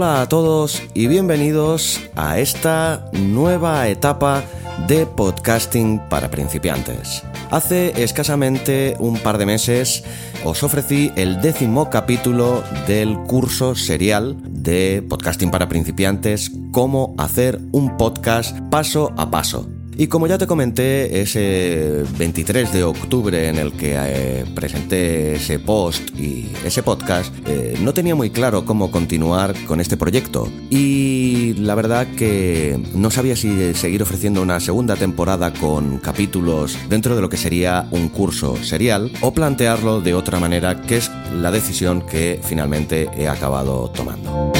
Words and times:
Hola 0.00 0.22
a 0.22 0.28
todos 0.30 0.82
y 0.94 1.08
bienvenidos 1.08 2.00
a 2.16 2.38
esta 2.38 3.10
nueva 3.12 3.86
etapa 3.88 4.42
de 4.88 5.04
podcasting 5.04 6.00
para 6.08 6.30
principiantes. 6.30 7.22
Hace 7.50 8.02
escasamente 8.02 8.96
un 8.98 9.18
par 9.18 9.36
de 9.36 9.44
meses 9.44 10.02
os 10.42 10.62
ofrecí 10.62 11.12
el 11.16 11.42
décimo 11.42 11.90
capítulo 11.90 12.64
del 12.86 13.18
curso 13.24 13.74
serial 13.74 14.38
de 14.48 15.04
podcasting 15.06 15.50
para 15.50 15.68
principiantes, 15.68 16.50
cómo 16.72 17.14
hacer 17.18 17.60
un 17.70 17.98
podcast 17.98 18.58
paso 18.70 19.12
a 19.18 19.30
paso. 19.30 19.68
Y 20.00 20.06
como 20.06 20.26
ya 20.26 20.38
te 20.38 20.46
comenté, 20.46 21.20
ese 21.20 22.04
23 22.16 22.72
de 22.72 22.84
octubre 22.84 23.48
en 23.48 23.58
el 23.58 23.72
que 23.74 23.96
eh, 23.98 24.46
presenté 24.54 25.34
ese 25.34 25.58
post 25.58 26.18
y 26.18 26.50
ese 26.64 26.82
podcast, 26.82 27.30
eh, 27.46 27.76
no 27.82 27.92
tenía 27.92 28.14
muy 28.14 28.30
claro 28.30 28.64
cómo 28.64 28.90
continuar 28.90 29.54
con 29.66 29.78
este 29.78 29.98
proyecto. 29.98 30.48
Y 30.70 31.52
la 31.58 31.74
verdad 31.74 32.06
que 32.16 32.80
no 32.94 33.10
sabía 33.10 33.36
si 33.36 33.74
seguir 33.74 34.02
ofreciendo 34.02 34.40
una 34.40 34.58
segunda 34.58 34.96
temporada 34.96 35.52
con 35.52 35.98
capítulos 35.98 36.78
dentro 36.88 37.14
de 37.14 37.20
lo 37.20 37.28
que 37.28 37.36
sería 37.36 37.86
un 37.90 38.08
curso 38.08 38.56
serial 38.56 39.12
o 39.20 39.34
plantearlo 39.34 40.00
de 40.00 40.14
otra 40.14 40.40
manera, 40.40 40.80
que 40.80 40.96
es 40.96 41.10
la 41.30 41.50
decisión 41.50 42.00
que 42.00 42.40
finalmente 42.42 43.10
he 43.18 43.28
acabado 43.28 43.90
tomando. 43.90 44.50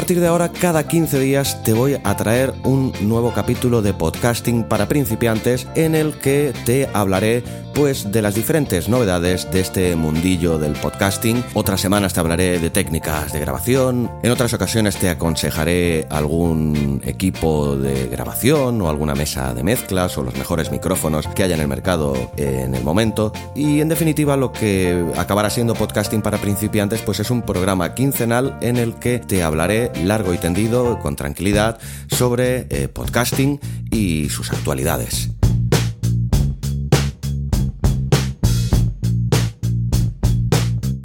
Partir 0.00 0.18
de 0.18 0.28
ahora, 0.28 0.48
cada 0.48 0.88
15 0.88 1.20
días 1.20 1.62
te 1.62 1.74
voy 1.74 1.98
a 2.02 2.16
traer 2.16 2.54
un 2.64 2.90
nuevo 3.02 3.34
capítulo 3.34 3.82
de 3.82 3.92
podcasting 3.92 4.64
para 4.64 4.88
principiantes 4.88 5.68
en 5.74 5.94
el 5.94 6.14
que 6.14 6.54
te 6.64 6.88
hablaré 6.94 7.44
pues 7.74 8.10
de 8.10 8.22
las 8.22 8.34
diferentes 8.34 8.88
novedades 8.88 9.50
de 9.52 9.60
este 9.60 9.94
mundillo 9.96 10.58
del 10.58 10.72
podcasting. 10.72 11.44
Otras 11.54 11.82
semanas 11.82 12.14
te 12.14 12.20
hablaré 12.20 12.58
de 12.58 12.70
técnicas 12.70 13.32
de 13.32 13.40
grabación, 13.40 14.10
en 14.22 14.30
otras 14.30 14.54
ocasiones 14.54 14.96
te 14.96 15.10
aconsejaré 15.10 16.06
algún 16.10 17.02
equipo 17.04 17.76
de 17.76 18.06
grabación 18.08 18.80
o 18.80 18.88
alguna 18.88 19.14
mesa 19.14 19.54
de 19.54 19.62
mezclas 19.62 20.16
o 20.16 20.22
los 20.22 20.34
mejores 20.36 20.72
micrófonos 20.72 21.26
que 21.28 21.42
haya 21.42 21.54
en 21.54 21.60
el 21.60 21.68
mercado 21.68 22.14
en 22.38 22.74
el 22.74 22.82
momento. 22.82 23.32
Y 23.54 23.80
en 23.80 23.88
definitiva 23.88 24.36
lo 24.36 24.50
que 24.50 25.04
acabará 25.16 25.50
siendo 25.50 25.74
podcasting 25.74 26.22
para 26.22 26.38
principiantes 26.38 27.02
pues 27.02 27.20
es 27.20 27.30
un 27.30 27.42
programa 27.42 27.94
quincenal 27.94 28.56
en 28.62 28.78
el 28.78 28.94
que 28.94 29.18
te 29.18 29.42
hablaré 29.42 29.89
largo 30.04 30.34
y 30.34 30.38
tendido, 30.38 30.98
con 31.00 31.16
tranquilidad, 31.16 31.78
sobre 32.08 32.66
eh, 32.70 32.88
podcasting 32.88 33.60
y 33.90 34.28
sus 34.28 34.52
actualidades. 34.52 35.30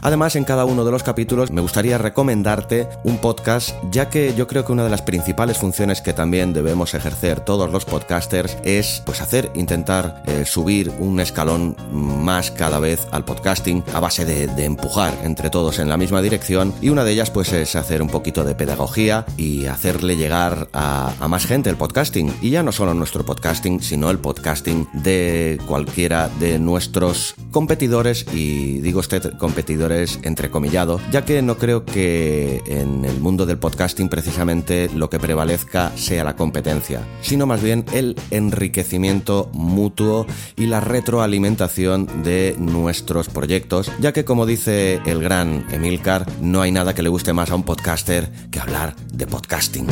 Además, 0.06 0.36
en 0.36 0.44
cada 0.44 0.66
uno 0.66 0.86
de 0.86 0.92
los 0.92 1.02
capítulos 1.02 1.50
me 1.50 1.62
gustaría 1.62 1.98
recomendarte 1.98 2.88
un 3.04 3.18
podcast, 3.18 3.76
ya 3.90 4.08
que 4.08 4.36
yo 4.36 4.46
creo 4.46 4.64
que 4.64 4.72
una 4.72 4.84
de 4.84 4.92
las 4.92 5.02
principales 5.02 5.58
funciones 5.58 6.00
que 6.02 6.14
también 6.14 6.54
debemos 6.54 6.94
ejercer 6.94 7.40
todos 7.40 7.72
los 7.72 7.86
podcasters 7.86 8.56
es 8.64 9.02
pues 9.04 9.20
hacer, 9.20 9.50
intentar 9.56 10.22
eh, 10.28 10.46
subir 10.46 10.92
un 11.00 11.20
escalón 11.20 11.76
más 11.92 12.52
cada 12.52 12.78
vez 12.78 13.08
al 13.10 13.26
podcasting 13.26 13.84
a 13.96 14.00
base 14.00 14.26
de, 14.26 14.46
empujar 14.64 15.12
entre 15.24 15.50
todos 15.50 15.80
en 15.80 15.90
la 15.90 15.98
misma 15.98 16.22
dirección. 16.22 16.72
Y 16.82 16.90
una 16.90 17.04
de 17.04 17.12
ellas 17.14 17.32
pues 17.32 17.52
es 17.52 17.76
hacer 17.76 18.04
un 18.04 18.10
poquito 18.10 18.44
de 18.44 18.54
pedagogía 18.54 19.26
y 19.38 19.66
hacerle 19.66 20.18
llegar 20.18 20.68
a, 20.72 21.14
a 21.20 21.28
más 21.28 21.48
gente 21.48 21.72
el 21.72 21.78
podcasting. 21.78 22.32
Y 22.44 22.52
ya 22.52 22.62
no 22.62 22.72
solo 22.72 22.94
nuestro 22.94 23.26
podcasting 23.26 23.82
sino 23.82 24.12
el 24.12 24.20
podcasting 24.20 24.88
de 24.94 25.60
cualquiera 25.66 26.30
de 26.40 26.60
nuestros 26.60 27.34
competidores. 27.50 28.28
Y 28.36 28.82
digo 28.82 29.00
usted 29.00 29.36
competidores 29.40 29.95
entrecomillado, 30.24 31.00
ya 31.12 31.26
que 31.26 31.42
no 31.42 31.58
creo 31.58 31.86
que 31.86 32.62
en 32.66 33.06
el 33.06 33.20
mundo 33.20 33.46
del 33.46 33.58
podcasting 33.58 34.10
precisamente 34.10 34.90
lo 34.94 35.10
que 35.10 35.20
prevalezca 35.20 35.92
sea 35.96 36.24
la 36.24 36.36
competencia, 36.36 37.02
sino 37.22 37.46
más 37.46 37.62
bien 37.62 37.86
el 37.94 38.16
enriquecimiento 38.32 39.50
mutuo 39.54 40.26
y 40.56 40.66
la 40.68 40.82
retroalimentación 40.82 42.24
de 42.24 42.56
nuestros 42.58 43.30
proyectos, 43.30 43.92
ya 44.00 44.14
que 44.14 44.26
como 44.26 44.46
dice 44.46 45.02
el 45.06 45.22
gran 45.22 45.66
Emilcar, 45.72 46.26
no 46.42 46.62
hay 46.62 46.72
nada 46.72 46.94
que 46.94 47.04
le 47.04 47.10
guste 47.10 47.34
más 47.34 47.52
a 47.52 47.56
un 47.56 47.64
podcaster 47.64 48.30
que 48.52 48.60
hablar 48.60 48.96
de 49.14 49.28
podcasting. 49.28 49.88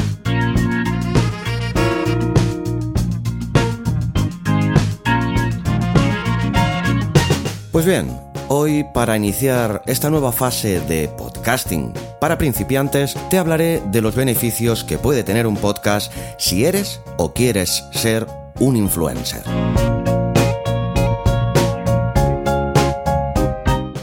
Pues 7.74 7.88
bien, 7.88 8.08
Hoy, 8.50 8.84
para 8.94 9.16
iniciar 9.16 9.82
esta 9.86 10.10
nueva 10.10 10.32
fase 10.32 10.82
de 10.82 11.08
podcasting 11.08 11.94
para 12.20 12.38
principiantes, 12.38 13.16
te 13.30 13.38
hablaré 13.38 13.82
de 13.92 14.02
los 14.02 14.16
beneficios 14.16 14.84
que 14.84 14.98
puede 14.98 15.24
tener 15.24 15.48
un 15.48 15.56
podcast 15.56 16.12
si 16.38 16.66
eres 16.66 17.02
o 17.18 17.34
quieres 17.34 17.84
ser 17.94 18.28
un 18.60 18.76
influencer. 18.76 19.44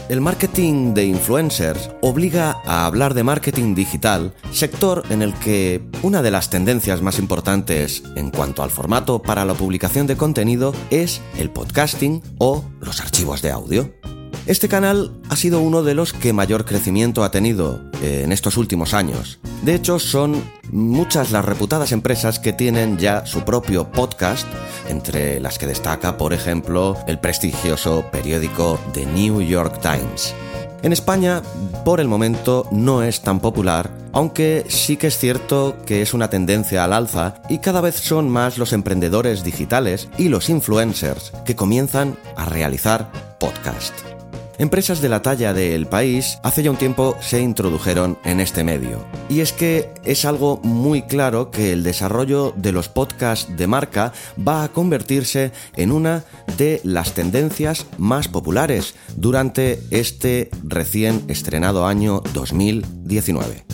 El 0.09 0.19
marketing 0.19 0.93
de 0.93 1.05
influencers 1.05 1.89
obliga 2.01 2.57
a 2.65 2.85
hablar 2.85 3.13
de 3.13 3.23
marketing 3.23 3.75
digital, 3.75 4.33
sector 4.51 5.03
en 5.09 5.21
el 5.21 5.33
que 5.35 5.81
una 6.01 6.21
de 6.21 6.31
las 6.31 6.49
tendencias 6.49 7.01
más 7.01 7.17
importantes 7.17 8.03
en 8.17 8.29
cuanto 8.29 8.61
al 8.61 8.71
formato 8.71 9.21
para 9.21 9.45
la 9.45 9.53
publicación 9.53 10.07
de 10.07 10.17
contenido 10.17 10.73
es 10.89 11.21
el 11.37 11.49
podcasting 11.49 12.21
o 12.39 12.65
los 12.81 12.99
archivos 12.99 13.41
de 13.41 13.51
audio. 13.51 14.00
Este 14.47 14.67
canal 14.67 15.11
ha 15.29 15.35
sido 15.35 15.61
uno 15.61 15.83
de 15.83 15.93
los 15.93 16.13
que 16.13 16.33
mayor 16.33 16.65
crecimiento 16.65 17.23
ha 17.23 17.29
tenido 17.29 17.79
eh, 18.01 18.23
en 18.23 18.31
estos 18.31 18.57
últimos 18.57 18.95
años. 18.95 19.39
De 19.61 19.75
hecho, 19.75 19.99
son 19.99 20.43
muchas 20.71 21.31
las 21.31 21.45
reputadas 21.45 21.91
empresas 21.91 22.39
que 22.39 22.51
tienen 22.51 22.97
ya 22.97 23.25
su 23.27 23.43
propio 23.43 23.91
podcast, 23.91 24.47
entre 24.89 25.39
las 25.39 25.59
que 25.59 25.67
destaca, 25.67 26.17
por 26.17 26.33
ejemplo, 26.33 26.97
el 27.07 27.19
prestigioso 27.19 28.05
periódico 28.11 28.79
The 28.93 29.05
New 29.05 29.41
York 29.41 29.79
Times. 29.79 30.33
En 30.81 30.91
España, 30.91 31.43
por 31.85 31.99
el 31.99 32.07
momento, 32.07 32.67
no 32.71 33.03
es 33.03 33.21
tan 33.21 33.39
popular, 33.39 33.91
aunque 34.11 34.65
sí 34.67 34.97
que 34.97 35.07
es 35.07 35.17
cierto 35.19 35.77
que 35.85 36.01
es 36.01 36.15
una 36.15 36.31
tendencia 36.31 36.83
al 36.83 36.93
alza 36.93 37.35
y 37.47 37.59
cada 37.59 37.81
vez 37.81 37.97
son 37.97 38.27
más 38.27 38.57
los 38.57 38.73
emprendedores 38.73 39.43
digitales 39.43 40.09
y 40.17 40.29
los 40.29 40.49
influencers 40.49 41.31
que 41.45 41.55
comienzan 41.55 42.17
a 42.35 42.45
realizar 42.45 43.11
podcast. 43.39 44.10
Empresas 44.61 45.01
de 45.01 45.09
la 45.09 45.23
talla 45.23 45.55
del 45.55 45.87
país 45.87 46.37
hace 46.43 46.61
ya 46.61 46.69
un 46.69 46.77
tiempo 46.77 47.17
se 47.19 47.41
introdujeron 47.41 48.19
en 48.23 48.39
este 48.39 48.63
medio. 48.63 49.03
Y 49.27 49.39
es 49.39 49.53
que 49.53 49.89
es 50.03 50.23
algo 50.23 50.59
muy 50.61 51.01
claro 51.01 51.49
que 51.49 51.71
el 51.71 51.81
desarrollo 51.81 52.53
de 52.55 52.71
los 52.71 52.87
podcasts 52.87 53.57
de 53.57 53.65
marca 53.65 54.13
va 54.37 54.63
a 54.63 54.67
convertirse 54.67 55.51
en 55.75 55.91
una 55.91 56.25
de 56.59 56.79
las 56.83 57.15
tendencias 57.15 57.87
más 57.97 58.27
populares 58.27 58.93
durante 59.15 59.81
este 59.89 60.51
recién 60.63 61.23
estrenado 61.27 61.87
año 61.87 62.21
2019. 62.35 63.65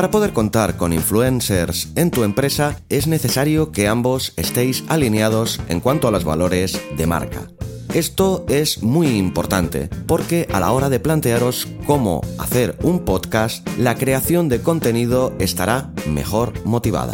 Para 0.00 0.10
poder 0.10 0.32
contar 0.32 0.78
con 0.78 0.94
influencers 0.94 1.88
en 1.94 2.10
tu 2.10 2.24
empresa 2.24 2.80
es 2.88 3.06
necesario 3.06 3.70
que 3.70 3.86
ambos 3.86 4.32
estéis 4.38 4.82
alineados 4.88 5.60
en 5.68 5.80
cuanto 5.80 6.08
a 6.08 6.10
los 6.10 6.24
valores 6.24 6.80
de 6.96 7.06
marca. 7.06 7.48
Esto 7.92 8.46
es 8.48 8.82
muy 8.82 9.08
importante 9.08 9.90
porque 10.06 10.48
a 10.54 10.58
la 10.58 10.72
hora 10.72 10.88
de 10.88 11.00
plantearos 11.00 11.68
cómo 11.86 12.22
hacer 12.38 12.78
un 12.82 13.00
podcast, 13.00 13.68
la 13.76 13.94
creación 13.94 14.48
de 14.48 14.62
contenido 14.62 15.34
estará 15.38 15.92
mejor 16.08 16.54
motivada. 16.64 17.12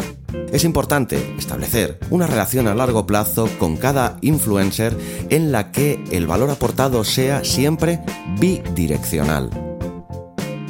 Es 0.53 0.63
importante 0.63 1.35
establecer 1.37 1.99
una 2.09 2.25
relación 2.25 2.69
a 2.69 2.73
largo 2.73 3.05
plazo 3.05 3.49
con 3.59 3.75
cada 3.75 4.17
influencer 4.21 4.95
en 5.29 5.51
la 5.51 5.73
que 5.73 6.01
el 6.11 6.25
valor 6.25 6.51
aportado 6.51 7.03
sea 7.03 7.43
siempre 7.43 7.99
bidireccional 8.39 9.66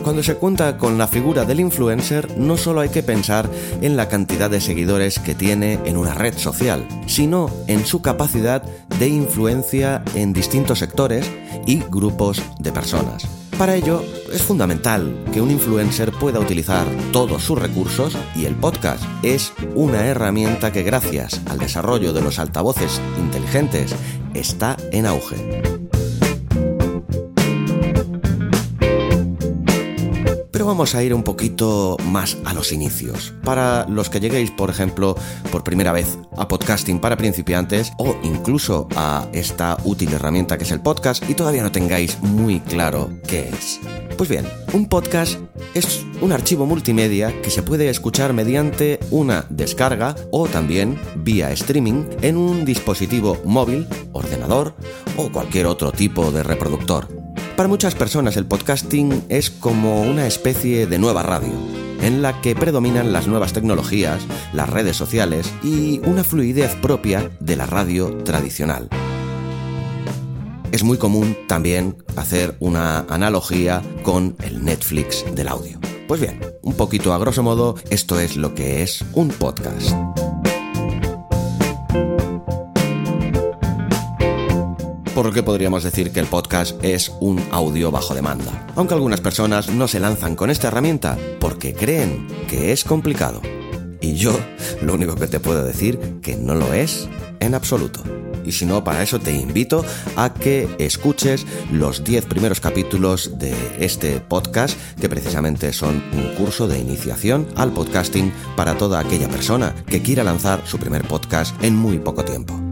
Cuando 0.07 0.24
se 0.24 0.36
cuenta 0.36 0.77
con 0.77 0.98
la 0.98 1.09
figura 1.09 1.44
del 1.44 1.59
influencer, 1.59 2.38
no 2.38 2.56
solo 2.56 2.80
hay 2.80 2.88
que 2.88 3.04
pensar 3.04 3.50
en 3.81 3.98
la 3.98 4.07
cantidad 4.07 4.50
de 4.50 4.62
seguidores 4.62 5.19
que 5.19 5.36
tiene 5.36 5.81
en 5.83 5.98
una 5.98 6.13
red 6.13 6.38
social, 6.38 6.88
sino 7.07 7.51
en 7.68 7.86
su 7.86 8.01
capacidad 8.01 8.63
de 9.00 9.09
influencia 9.09 10.06
en 10.15 10.31
distintos 10.31 10.80
sectores 10.80 11.30
y 11.65 11.80
grupos 11.92 12.42
de 12.57 12.71
personas. 12.71 13.27
Para 13.57 13.75
ello, 13.75 14.01
es 14.31 14.42
fundamental 14.42 15.25
que 15.33 15.42
un 15.42 15.51
influencer 15.51 16.13
pueda 16.13 16.39
utilizar 16.39 16.88
todos 17.12 17.44
sus 17.44 17.60
recursos 17.60 18.15
y 18.33 18.45
el 18.45 18.56
podcast 18.56 19.03
es 19.24 19.51
una 19.75 20.06
herramienta 20.06 20.71
que 20.71 20.83
gracias 20.83 21.42
al 21.50 21.60
desarrollo 21.60 22.13
de 22.13 22.21
los 22.21 22.39
altavoces 22.39 23.01
inteligentes 23.19 23.94
está 24.33 24.77
en 24.94 25.06
auge. 25.06 25.76
Vamos 30.67 30.95
a 30.95 31.03
ir 31.03 31.13
un 31.13 31.23
poquito 31.23 31.95
más 32.03 32.37
a 32.43 32.53
los 32.53 32.73
inicios. 32.73 33.33
Para 33.45 33.87
los 33.87 34.09
que 34.09 34.19
lleguéis, 34.19 34.51
por 34.51 34.69
ejemplo, 34.69 35.15
por 35.49 35.63
primera 35.63 35.93
vez 35.93 36.17
a 36.35 36.47
podcasting 36.49 36.99
para 36.99 37.15
principiantes 37.15 37.93
o 37.97 38.17
incluso 38.21 38.89
a 38.95 39.27
esta 39.31 39.77
útil 39.85 40.11
herramienta 40.11 40.57
que 40.57 40.65
es 40.65 40.71
el 40.71 40.81
podcast 40.81 41.27
y 41.29 41.35
todavía 41.35 41.63
no 41.63 41.71
tengáis 41.71 42.19
muy 42.21 42.59
claro 42.59 43.09
qué 43.27 43.47
es. 43.49 43.79
Pues 44.17 44.29
bien, 44.29 44.45
un 44.73 44.89
podcast 44.89 45.39
es 45.73 46.05
un 46.21 46.33
archivo 46.33 46.65
multimedia 46.65 47.41
que 47.41 47.49
se 47.49 47.63
puede 47.63 47.89
escuchar 47.89 48.33
mediante 48.33 48.99
una 49.09 49.45
descarga 49.49 50.15
o 50.31 50.47
también 50.47 50.99
vía 51.15 51.49
streaming 51.51 52.03
en 52.21 52.35
un 52.35 52.65
dispositivo 52.65 53.37
móvil, 53.45 53.87
ordenador 54.11 54.75
o 55.15 55.31
cualquier 55.31 55.67
otro 55.67 55.93
tipo 55.93 56.29
de 56.31 56.43
reproductor. 56.43 57.16
Para 57.57 57.69
muchas 57.69 57.95
personas 57.95 58.38
el 58.38 58.45
podcasting 58.45 59.25
es 59.30 59.50
como 59.50 60.04
una 60.04 60.27
especie 60.27 60.86
de 60.86 61.00
nueva 61.00 61.24
radio, 61.24 61.54
en 62.01 62.21
la 62.21 62.39
que 62.39 62.56
predominan 62.56 63.12
las 63.12 63.27
nuevas 63.27 63.51
tecnologías, 63.51 64.21
las 64.54 64.69
redes 64.69 64.95
sociales 64.95 65.51
y 65.63 66.00
una 66.06 66.24
fluidez 66.24 66.75
propia 66.75 67.31
de 67.39 67.56
la 67.56 67.65
radio 67.65 68.15
tradicional. 68.24 68.89
Es 70.71 70.83
muy 70.83 71.00
común 71.00 71.36
también 71.48 71.98
hacer 72.15 72.56
una 72.59 73.00
analogía 73.09 73.81
con 74.03 74.36
el 74.44 74.63
Netflix 74.63 75.25
del 75.33 75.48
audio. 75.48 75.80
Pues 76.07 76.21
bien, 76.21 76.39
un 76.62 76.75
poquito 76.75 77.12
a 77.12 77.18
grosso 77.18 77.42
modo, 77.42 77.74
esto 77.89 78.19
es 78.19 78.38
lo 78.38 78.53
que 78.53 78.83
es 78.83 79.03
un 79.13 79.30
podcast. 79.30 79.95
Por 85.17 85.25
lo 85.25 85.31
que 85.31 85.41
podríamos 85.41 85.83
decir 85.83 86.11
que 86.11 86.19
el 86.19 86.27
podcast 86.27 86.75
es 86.83 87.11
un 87.21 87.43
audio 87.49 87.89
bajo 87.89 88.13
demanda. 88.13 88.67
Aunque 88.75 88.93
algunas 88.93 89.19
personas 89.19 89.67
no 89.67 89.87
se 89.87 89.99
lanzan 89.99 90.35
con 90.35 90.51
esta 90.51 90.67
herramienta 90.67 91.17
porque 91.39 91.73
creen 91.73 92.27
que 92.47 92.71
es 92.71 92.83
complicado. 92.83 93.41
Y 93.99 94.13
yo 94.13 94.39
lo 94.83 94.93
único 94.93 95.15
que 95.15 95.25
te 95.25 95.39
puedo 95.39 95.63
decir 95.63 96.19
que 96.21 96.35
no 96.35 96.53
lo 96.53 96.71
es 96.71 97.09
en 97.39 97.55
absoluto. 97.55 98.03
Y 98.45 98.51
si 98.51 98.67
no, 98.67 98.83
para 98.83 99.01
eso 99.01 99.17
te 99.17 99.33
invito 99.33 99.83
a 100.17 100.35
que 100.35 100.69
escuches 100.77 101.47
los 101.71 102.03
10 102.03 102.25
primeros 102.25 102.59
capítulos 102.59 103.39
de 103.39 103.55
este 103.79 104.19
podcast, 104.19 104.77
que 105.01 105.09
precisamente 105.09 105.73
son 105.73 106.03
un 106.13 106.35
curso 106.35 106.67
de 106.67 106.77
iniciación 106.77 107.47
al 107.55 107.73
podcasting 107.73 108.31
para 108.55 108.77
toda 108.77 108.99
aquella 108.99 109.29
persona 109.29 109.73
que 109.87 110.03
quiera 110.03 110.23
lanzar 110.23 110.61
su 110.67 110.77
primer 110.77 111.07
podcast 111.07 111.55
en 111.63 111.75
muy 111.75 111.97
poco 111.97 112.23
tiempo. 112.23 112.66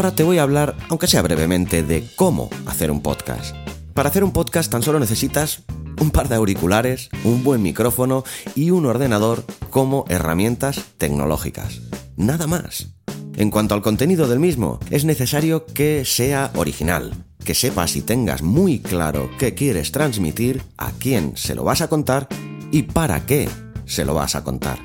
Ahora 0.00 0.14
te 0.14 0.22
voy 0.22 0.38
a 0.38 0.44
hablar, 0.44 0.76
aunque 0.88 1.06
sea 1.06 1.20
brevemente, 1.20 1.82
de 1.82 2.08
cómo 2.16 2.48
hacer 2.64 2.90
un 2.90 3.02
podcast. 3.02 3.54
Para 3.92 4.08
hacer 4.08 4.24
un 4.24 4.32
podcast 4.32 4.72
tan 4.72 4.82
solo 4.82 4.98
necesitas 4.98 5.62
un 6.00 6.10
par 6.10 6.30
de 6.30 6.36
auriculares, 6.36 7.10
un 7.22 7.44
buen 7.44 7.60
micrófono 7.60 8.24
y 8.54 8.70
un 8.70 8.86
ordenador 8.86 9.44
como 9.68 10.06
herramientas 10.08 10.82
tecnológicas. 10.96 11.82
Nada 12.16 12.46
más. 12.46 12.94
En 13.36 13.50
cuanto 13.50 13.74
al 13.74 13.82
contenido 13.82 14.26
del 14.26 14.38
mismo, 14.38 14.80
es 14.88 15.04
necesario 15.04 15.66
que 15.66 16.06
sea 16.06 16.50
original, 16.54 17.12
que 17.44 17.54
sepas 17.54 17.94
y 17.94 18.00
tengas 18.00 18.40
muy 18.40 18.78
claro 18.78 19.28
qué 19.38 19.52
quieres 19.52 19.92
transmitir, 19.92 20.62
a 20.78 20.92
quién 20.92 21.36
se 21.36 21.54
lo 21.54 21.62
vas 21.62 21.82
a 21.82 21.88
contar 21.88 22.26
y 22.72 22.84
para 22.84 23.26
qué 23.26 23.50
se 23.84 24.06
lo 24.06 24.14
vas 24.14 24.34
a 24.34 24.44
contar. 24.44 24.78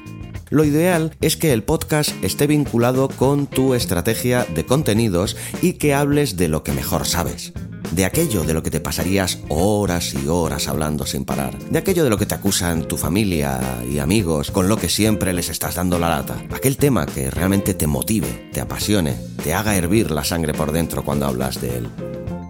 Lo 0.56 0.64
ideal 0.64 1.12
es 1.20 1.36
que 1.36 1.52
el 1.52 1.64
podcast 1.64 2.12
esté 2.24 2.48
vinculado 2.48 3.10
con 3.10 3.46
tu 3.46 3.74
estrategia 3.74 4.46
de 4.46 4.66
contenidos 4.66 5.36
y 5.62 5.74
que 5.74 5.94
hables 5.94 6.38
de 6.38 6.48
lo 6.48 6.64
que 6.64 6.72
mejor 6.72 7.06
sabes. 7.06 7.52
De 7.92 8.06
aquello 8.06 8.46
de 8.46 8.54
lo 8.54 8.64
que 8.64 8.72
te 8.72 8.80
pasarías 8.80 9.40
horas 9.50 10.14
y 10.14 10.30
horas 10.30 10.70
hablando 10.70 11.06
sin 11.06 11.26
parar. 11.26 11.60
De 11.60 11.78
aquello 11.78 12.06
de 12.06 12.10
lo 12.10 12.18
que 12.18 12.26
te 12.26 12.36
acusan 12.36 12.88
tu 12.88 12.96
familia 12.96 13.60
y 13.92 14.00
amigos, 14.00 14.50
con 14.50 14.70
lo 14.70 14.78
que 14.78 14.88
siempre 14.88 15.34
les 15.34 15.50
estás 15.50 15.76
dando 15.76 16.00
la 16.00 16.08
lata. 16.08 16.42
Aquel 16.56 16.78
tema 16.78 17.06
que 17.06 17.30
realmente 17.30 17.74
te 17.74 17.86
motive, 17.86 18.50
te 18.54 18.62
apasione, 18.62 19.14
te 19.44 19.54
haga 19.54 19.76
hervir 19.76 20.10
la 20.10 20.24
sangre 20.24 20.54
por 20.54 20.72
dentro 20.72 21.04
cuando 21.04 21.26
hablas 21.26 21.60
de 21.60 21.80
él. 21.80 21.90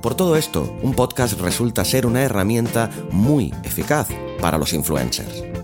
Por 0.03 0.13
todo 0.13 0.35
esto, 0.35 0.77
un 0.83 0.93
podcast 0.93 1.41
resulta 1.41 1.83
ser 1.83 2.05
una 2.05 2.21
herramienta 2.21 2.91
muy 3.09 3.51
eficaz 3.63 4.09
para 4.39 4.59
los 4.59 4.73
influencers. 4.73 5.54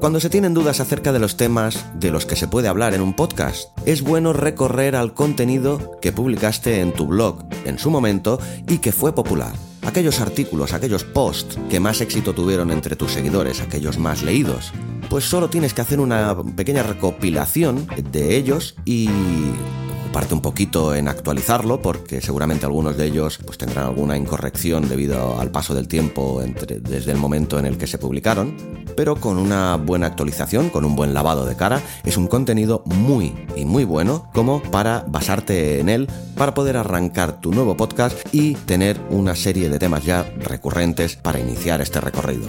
Cuando 0.00 0.20
se 0.20 0.30
tienen 0.30 0.54
dudas 0.54 0.78
acerca 0.78 1.12
de 1.12 1.18
los 1.18 1.36
temas 1.36 1.84
de 1.94 2.12
los 2.12 2.24
que 2.24 2.36
se 2.36 2.46
puede 2.46 2.68
hablar 2.68 2.94
en 2.94 3.00
un 3.00 3.14
podcast, 3.14 3.76
es 3.84 4.02
bueno 4.02 4.32
recorrer 4.32 4.94
al 4.94 5.12
contenido 5.12 5.98
que 6.00 6.12
publicaste 6.12 6.80
en 6.80 6.92
tu 6.92 7.08
blog 7.08 7.44
en 7.64 7.80
su 7.80 7.90
momento 7.90 8.38
y 8.68 8.78
que 8.78 8.92
fue 8.92 9.12
popular. 9.12 9.52
Aquellos 9.82 10.20
artículos, 10.20 10.72
aquellos 10.72 11.02
posts 11.02 11.58
que 11.68 11.80
más 11.80 12.00
éxito 12.00 12.32
tuvieron 12.32 12.70
entre 12.70 12.94
tus 12.94 13.10
seguidores, 13.10 13.60
aquellos 13.60 13.98
más 13.98 14.22
leídos. 14.22 14.72
Pues 15.10 15.24
solo 15.24 15.50
tienes 15.50 15.74
que 15.74 15.80
hacer 15.80 15.98
una 15.98 16.36
pequeña 16.54 16.84
recopilación 16.84 17.88
de 18.12 18.36
ellos 18.36 18.76
y 18.84 19.10
parte 20.08 20.34
un 20.34 20.40
poquito 20.40 20.94
en 20.94 21.08
actualizarlo 21.08 21.80
porque 21.82 22.20
seguramente 22.20 22.66
algunos 22.66 22.96
de 22.96 23.06
ellos 23.06 23.38
pues 23.44 23.58
tendrán 23.58 23.86
alguna 23.86 24.16
incorrección 24.16 24.88
debido 24.88 25.38
al 25.38 25.50
paso 25.50 25.74
del 25.74 25.88
tiempo 25.88 26.42
entre, 26.42 26.80
desde 26.80 27.12
el 27.12 27.18
momento 27.18 27.58
en 27.58 27.66
el 27.66 27.78
que 27.78 27.86
se 27.86 27.98
publicaron, 27.98 28.54
pero 28.96 29.16
con 29.16 29.38
una 29.38 29.76
buena 29.76 30.06
actualización, 30.06 30.70
con 30.70 30.84
un 30.84 30.96
buen 30.96 31.14
lavado 31.14 31.46
de 31.46 31.56
cara, 31.56 31.80
es 32.04 32.16
un 32.16 32.26
contenido 32.26 32.82
muy 32.86 33.34
y 33.56 33.64
muy 33.64 33.84
bueno 33.84 34.30
como 34.32 34.62
para 34.62 35.04
basarte 35.06 35.80
en 35.80 35.88
él 35.88 36.08
para 36.36 36.54
poder 36.54 36.76
arrancar 36.76 37.40
tu 37.40 37.52
nuevo 37.52 37.76
podcast 37.76 38.16
y 38.32 38.54
tener 38.54 39.00
una 39.10 39.34
serie 39.34 39.68
de 39.68 39.78
temas 39.78 40.04
ya 40.04 40.30
recurrentes 40.38 41.16
para 41.16 41.40
iniciar 41.40 41.80
este 41.80 42.00
recorrido. 42.00 42.48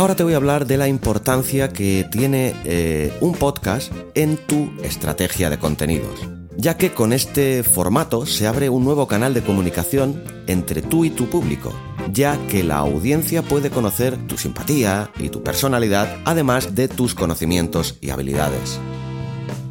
Ahora 0.00 0.16
te 0.16 0.24
voy 0.24 0.32
a 0.32 0.38
hablar 0.38 0.66
de 0.66 0.78
la 0.78 0.88
importancia 0.88 1.74
que 1.74 2.08
tiene 2.10 2.54
eh, 2.64 3.12
un 3.20 3.34
podcast 3.34 3.92
en 4.14 4.38
tu 4.38 4.72
estrategia 4.82 5.50
de 5.50 5.58
contenidos, 5.58 6.26
ya 6.56 6.78
que 6.78 6.92
con 6.92 7.12
este 7.12 7.62
formato 7.62 8.24
se 8.24 8.46
abre 8.46 8.70
un 8.70 8.82
nuevo 8.82 9.06
canal 9.06 9.34
de 9.34 9.42
comunicación 9.42 10.24
entre 10.46 10.80
tú 10.80 11.04
y 11.04 11.10
tu 11.10 11.28
público, 11.28 11.74
ya 12.14 12.38
que 12.46 12.64
la 12.64 12.78
audiencia 12.78 13.42
puede 13.42 13.68
conocer 13.68 14.16
tu 14.26 14.38
simpatía 14.38 15.10
y 15.18 15.28
tu 15.28 15.42
personalidad, 15.42 16.08
además 16.24 16.74
de 16.74 16.88
tus 16.88 17.14
conocimientos 17.14 17.98
y 18.00 18.08
habilidades. 18.08 18.80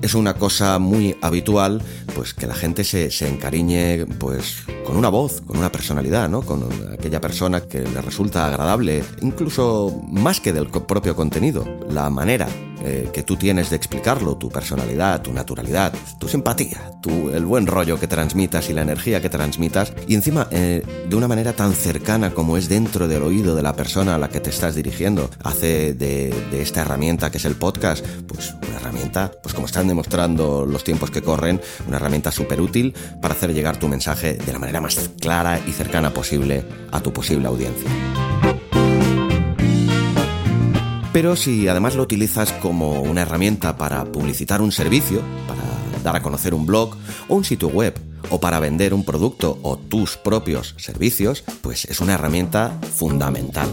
Es 0.04 0.14
una 0.14 0.36
cosa 0.36 0.78
muy 0.78 1.18
habitual 1.24 1.82
pues 2.10 2.34
que 2.34 2.48
la 2.48 2.56
gente 2.56 2.84
se, 2.84 3.12
se, 3.12 3.28
encariñe 3.28 4.06
pues 4.18 4.64
con 4.86 4.98
una 4.98 5.10
voz, 5.10 5.42
con 5.42 5.58
una 5.58 5.72
personalidad, 5.72 6.30
¿no? 6.30 6.42
Con 6.42 6.68
aquella 6.92 7.22
persona 7.22 7.62
que 7.62 7.82
le 7.82 8.02
resulta 8.02 8.48
agradable, 8.48 9.04
incluso 9.22 10.02
más 10.10 10.40
que 10.40 10.54
del 10.54 10.70
propio 10.70 11.16
contenido, 11.16 11.66
la 11.90 12.10
manera 12.10 12.48
eh, 12.82 13.10
que 13.12 13.24
tú 13.24 13.36
tienes 13.36 13.70
de 13.70 13.76
explicarlo, 13.76 14.38
tu 14.38 14.50
personalidad, 14.50 15.22
tu 15.22 15.34
naturalidad, 15.34 15.94
tu 16.18 16.30
simpatía, 16.30 16.94
tu, 17.02 17.30
el 17.30 17.46
buen 17.46 17.68
rollo 17.68 18.00
que 18.00 18.08
transmitas 18.08 18.70
y 18.70 18.74
la 18.74 18.84
energía 18.84 19.22
que 19.22 19.30
transmitas, 19.30 19.92
y 20.08 20.16
encima 20.16 20.48
eh, 20.52 20.82
de 21.10 21.16
una 21.16 21.28
manera 21.28 21.52
tan 21.52 21.74
cercana 21.74 22.34
como 22.34 22.56
es 22.56 22.70
dentro 22.70 23.10
del 23.10 23.24
oído 23.24 23.54
de 23.54 23.64
la 23.64 23.74
persona 23.74 24.16
a 24.16 24.18
la 24.18 24.30
que 24.30 24.40
te 24.40 24.50
estás 24.50 24.76
dirigiendo, 24.76 25.30
hace 25.44 25.94
de, 25.94 26.34
esta 26.54 26.82
herramienta 26.82 27.30
que 27.30 27.38
es 27.38 27.46
el 27.46 27.56
podcast, 27.56 28.06
pues 28.28 28.54
una 28.66 28.78
herramienta, 28.78 29.30
pues 29.44 29.54
como 29.54 29.66
están 29.66 29.90
demostrando 29.90 30.66
los 30.66 30.86
tiempos 30.86 31.12
que 31.12 31.22
corren, 31.22 31.60
una 31.86 31.98
herramienta 32.00 32.32
súper 32.32 32.62
útil 32.62 32.94
para 33.22 33.34
hacer 33.34 33.54
llegar 33.54 33.78
tu 33.78 33.88
mensaje 33.88 34.34
de 34.34 34.52
la 34.52 34.60
manera 34.60 34.82
más 34.82 35.12
clara 35.20 35.60
y 35.68 35.72
cercana 35.72 36.12
posible 36.12 36.66
a 36.92 37.02
tu 37.02 37.14
posible 37.14 37.48
audiencia. 37.48 37.90
Pero 41.14 41.36
si 41.36 41.68
además 41.68 41.96
lo 41.96 42.04
utilizas 42.04 42.52
como 42.54 43.02
una 43.02 43.22
herramienta 43.22 43.78
para 43.78 44.06
publicitar 44.06 44.62
un 44.62 44.72
servicio, 44.72 45.22
para 45.48 45.62
dar 46.04 46.16
a 46.16 46.22
conocer 46.22 46.54
un 46.54 46.66
blog 46.66 46.96
o 47.28 47.36
un 47.36 47.44
sitio 47.44 47.68
web, 47.68 48.00
o 48.30 48.40
para 48.40 48.60
vender 48.60 48.94
un 48.94 49.04
producto 49.04 49.58
o 49.64 49.78
tus 49.78 50.18
propios 50.18 50.76
servicios, 50.78 51.44
pues 51.62 51.86
es 51.86 52.00
una 52.00 52.14
herramienta 52.14 52.78
fundamental. 52.96 53.68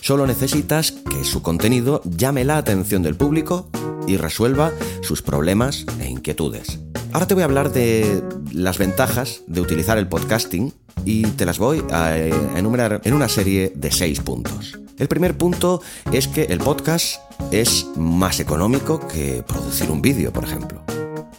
Solo 0.00 0.26
necesitas 0.26 0.92
que 0.92 1.24
su 1.24 1.42
contenido 1.42 2.02
llame 2.04 2.44
la 2.44 2.58
atención 2.58 3.02
del 3.02 3.14
público 3.14 3.68
y 4.06 4.16
resuelva 4.16 4.72
sus 5.00 5.22
problemas 5.22 5.86
e 6.00 6.08
inquietudes. 6.08 6.81
Ahora 7.12 7.26
te 7.26 7.34
voy 7.34 7.42
a 7.42 7.46
hablar 7.46 7.72
de 7.72 8.22
las 8.52 8.78
ventajas 8.78 9.42
de 9.46 9.60
utilizar 9.60 9.98
el 9.98 10.08
podcasting 10.08 10.72
y 11.04 11.24
te 11.24 11.44
las 11.44 11.58
voy 11.58 11.84
a 11.90 12.16
eh, 12.16 12.32
enumerar 12.56 13.02
en 13.04 13.12
una 13.12 13.28
serie 13.28 13.70
de 13.76 13.92
seis 13.92 14.20
puntos. 14.20 14.78
El 14.98 15.08
primer 15.08 15.36
punto 15.36 15.82
es 16.10 16.26
que 16.26 16.44
el 16.44 16.58
podcast 16.58 17.20
es 17.50 17.86
más 17.96 18.40
económico 18.40 19.06
que 19.08 19.44
producir 19.46 19.90
un 19.90 20.00
vídeo, 20.00 20.32
por 20.32 20.44
ejemplo. 20.44 20.82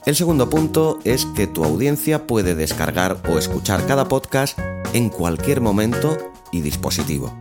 El 0.05 0.15
segundo 0.15 0.47
punto 0.47 0.99
es 1.05 1.25
que 1.25 1.47
tu 1.47 1.63
audiencia 1.63 2.27
puede 2.27 2.53
descargar 2.53 3.17
o 3.27 3.39
escuchar 3.39 3.87
cada 3.87 4.07
podcast 4.07 4.59
en 4.93 5.09
cualquier 5.09 5.59
momento 5.59 6.17
y 6.51 6.61
dispositivo. 6.61 7.35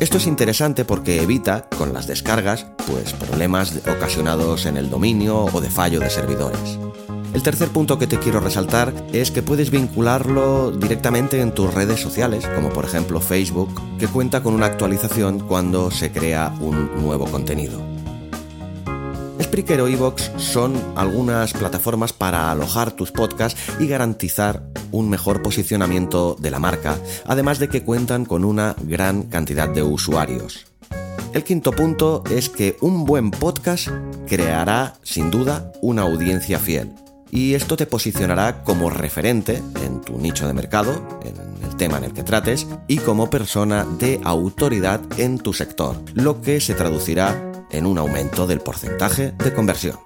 Esto 0.00 0.16
es 0.16 0.26
interesante 0.26 0.84
porque 0.84 1.22
evita, 1.22 1.68
con 1.76 1.92
las 1.92 2.08
descargas, 2.08 2.66
pues 2.88 3.12
problemas 3.12 3.74
ocasionados 3.86 4.66
en 4.66 4.76
el 4.76 4.90
dominio 4.90 5.44
o 5.44 5.60
de 5.60 5.70
fallo 5.70 6.00
de 6.00 6.10
servidores. 6.10 6.78
El 7.34 7.42
tercer 7.42 7.68
punto 7.68 7.98
que 7.98 8.06
te 8.06 8.18
quiero 8.18 8.40
resaltar 8.40 8.92
es 9.12 9.30
que 9.30 9.42
puedes 9.42 9.70
vincularlo 9.70 10.70
directamente 10.70 11.40
en 11.40 11.52
tus 11.52 11.72
redes 11.72 12.00
sociales, 12.00 12.46
como 12.54 12.70
por 12.70 12.86
ejemplo 12.86 13.20
Facebook, 13.20 13.70
que 13.98 14.08
cuenta 14.08 14.42
con 14.42 14.54
una 14.54 14.66
actualización 14.66 15.40
cuando 15.40 15.90
se 15.90 16.10
crea 16.10 16.54
un 16.60 17.02
nuevo 17.02 17.26
contenido. 17.26 17.80
Spreaker 19.40 19.82
o 19.82 19.88
Evox 19.88 20.32
son 20.36 20.74
algunas 20.96 21.52
plataformas 21.52 22.12
para 22.12 22.50
alojar 22.50 22.92
tus 22.92 23.12
podcasts 23.12 23.60
y 23.78 23.86
garantizar 23.86 24.62
un 24.90 25.10
mejor 25.10 25.42
posicionamiento 25.42 26.34
de 26.40 26.50
la 26.50 26.58
marca, 26.58 26.96
además 27.26 27.58
de 27.58 27.68
que 27.68 27.84
cuentan 27.84 28.24
con 28.24 28.44
una 28.44 28.74
gran 28.82 29.24
cantidad 29.24 29.68
de 29.68 29.82
usuarios. 29.82 30.66
El 31.34 31.44
quinto 31.44 31.72
punto 31.72 32.24
es 32.30 32.48
que 32.48 32.78
un 32.80 33.04
buen 33.04 33.30
podcast 33.30 33.88
creará 34.26 34.94
sin 35.02 35.30
duda 35.30 35.72
una 35.82 36.02
audiencia 36.02 36.58
fiel 36.58 36.90
y 37.30 37.54
esto 37.54 37.76
te 37.76 37.86
posicionará 37.86 38.62
como 38.64 38.90
referente 38.90 39.62
en 39.84 40.00
tu 40.00 40.18
nicho 40.18 40.46
de 40.46 40.54
mercado, 40.54 41.20
en 41.22 41.36
el 41.64 41.76
tema 41.76 41.98
en 41.98 42.04
el 42.04 42.12
que 42.12 42.22
trates, 42.22 42.66
y 42.86 42.98
como 42.98 43.30
persona 43.30 43.86
de 43.98 44.20
autoridad 44.24 45.00
en 45.18 45.38
tu 45.38 45.52
sector, 45.52 45.96
lo 46.14 46.40
que 46.40 46.60
se 46.60 46.74
traducirá 46.74 47.66
en 47.70 47.86
un 47.86 47.98
aumento 47.98 48.46
del 48.46 48.60
porcentaje 48.60 49.32
de 49.32 49.52
conversión. 49.52 49.98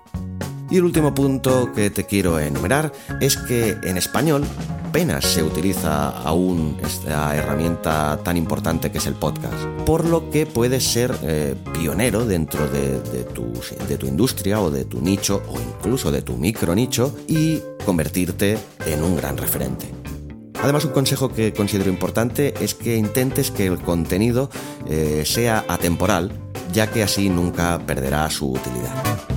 Y 0.71 0.79
el 0.79 0.85
último 0.85 1.15
punto 1.15 1.71
que 1.75 1.91
te 1.91 2.07
quiero 2.07 2.41
enumerar 2.41 2.93
es 3.21 3.37
que 3.37 3.77
en 3.83 3.99
español 3.99 4.45
apenas 4.93 5.25
se 5.25 5.43
utiliza 5.43 6.11
aún 6.11 6.77
esta 6.85 7.35
herramienta 7.35 8.21
tan 8.23 8.37
importante 8.37 8.93
que 8.93 8.99
es 8.99 9.07
el 9.07 9.15
podcast, 9.15 9.65
por 9.87 10.05
lo 10.05 10.29
que 10.29 10.45
puedes 10.45 10.85
ser 10.85 11.17
eh, 11.23 11.55
pionero 11.73 12.27
dentro 12.27 12.69
de, 12.69 12.99
tu, 13.33 13.55
de 13.89 13.97
tu 13.97 14.07
industria 14.07 14.61
o 14.61 14.71
de 14.71 14.85
tu 14.85 15.01
nicho 15.01 15.43
o 15.49 15.59
incluso 15.59 16.13
de 16.13 16.21
tu 16.21 16.37
micro 16.37 16.75
nicho 16.75 17.17
y 17.27 17.63
convertirte 17.87 18.59
en 18.85 19.03
un 19.03 19.17
gran 19.17 19.39
referente. 19.39 19.89
Además, 20.63 20.85
un 20.85 20.93
consejo 20.93 21.31
que 21.33 21.55
considero 21.55 21.89
importante 21.89 22.53
es 22.61 22.75
que 22.75 22.95
intentes 22.95 23.51
que 23.51 23.65
el 23.65 23.79
contenido 23.79 24.51
eh, 24.87 25.23
sea 25.25 25.65
atemporal, 25.69 26.33
ya 26.71 26.91
que 26.91 27.03
así 27.03 27.31
nunca 27.31 27.81
perderá 27.87 28.29
su 28.29 28.53
utilidad. 28.53 29.32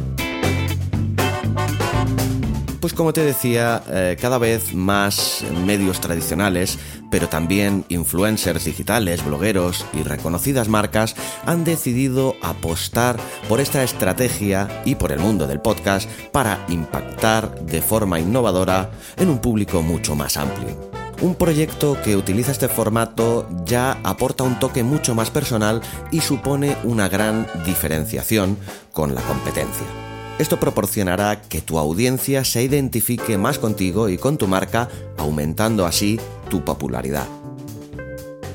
Pues 2.79 2.93
como 2.93 3.13
te 3.13 3.21
decía, 3.21 3.83
eh, 3.89 4.17
cada 4.19 4.37
vez 4.37 4.73
más 4.73 5.43
medios 5.65 6.01
tradicionales, 6.01 6.77
pero 7.09 7.29
también 7.29 7.85
influencers 7.89 8.65
digitales, 8.65 9.25
blogueros 9.25 9.85
y 9.93 10.03
reconocidas 10.03 10.67
marcas 10.67 11.15
han 11.45 11.63
decidido 11.63 12.35
apostar 12.41 13.17
por 13.47 13.59
esta 13.59 13.83
estrategia 13.83 14.83
y 14.85 14.95
por 14.95 15.11
el 15.11 15.19
mundo 15.19 15.47
del 15.47 15.61
podcast 15.61 16.09
para 16.31 16.63
impactar 16.69 17.55
de 17.65 17.81
forma 17.81 18.19
innovadora 18.19 18.91
en 19.17 19.29
un 19.29 19.39
público 19.39 19.81
mucho 19.81 20.15
más 20.15 20.37
amplio. 20.37 20.91
Un 21.21 21.35
proyecto 21.35 21.97
que 22.03 22.17
utiliza 22.17 22.51
este 22.51 22.67
formato 22.67 23.47
ya 23.65 23.99
aporta 24.03 24.43
un 24.43 24.59
toque 24.59 24.83
mucho 24.83 25.15
más 25.15 25.31
personal 25.31 25.81
y 26.11 26.19
supone 26.19 26.75
una 26.83 27.07
gran 27.07 27.47
diferenciación 27.65 28.57
con 28.91 29.15
la 29.15 29.21
competencia. 29.21 30.04
Esto 30.37 30.59
proporcionará 30.59 31.41
que 31.41 31.61
tu 31.61 31.79
audiencia 31.79 32.43
se 32.43 32.61
identifique 32.61 33.37
más 33.37 33.57
contigo 33.57 34.09
y 34.09 34.17
con 34.17 34.37
tu 34.37 34.47
marca, 34.47 34.89
aumentando 35.17 35.85
así 35.85 36.19
tu 36.49 36.65
popularidad. 36.65 37.25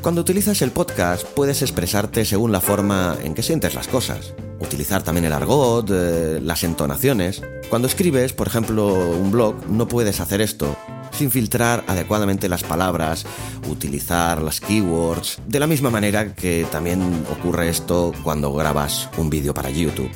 Cuando 0.02 0.20
utilizas 0.20 0.60
el 0.60 0.72
podcast 0.72 1.24
puedes 1.24 1.62
expresarte 1.62 2.26
según 2.26 2.52
la 2.52 2.60
forma 2.60 3.16
en 3.24 3.32
que 3.32 3.42
sientes 3.42 3.74
las 3.74 3.88
cosas, 3.88 4.34
utilizar 4.58 5.02
también 5.02 5.24
el 5.24 5.32
argot, 5.32 5.90
eh, 5.90 6.38
las 6.42 6.64
entonaciones. 6.64 7.42
Cuando 7.70 7.88
escribes, 7.88 8.34
por 8.34 8.48
ejemplo, 8.48 8.94
un 8.94 9.30
blog, 9.30 9.54
no 9.70 9.88
puedes 9.88 10.20
hacer 10.20 10.42
esto 10.42 10.76
sin 11.12 11.30
filtrar 11.30 11.84
adecuadamente 11.86 12.48
las 12.48 12.62
palabras, 12.62 13.24
utilizar 13.68 14.42
las 14.42 14.60
keywords, 14.60 15.40
de 15.46 15.60
la 15.60 15.66
misma 15.66 15.90
manera 15.90 16.34
que 16.34 16.66
también 16.70 17.24
ocurre 17.30 17.68
esto 17.68 18.12
cuando 18.22 18.52
grabas 18.52 19.08
un 19.16 19.28
vídeo 19.28 19.52
para 19.52 19.70
YouTube. 19.70 20.10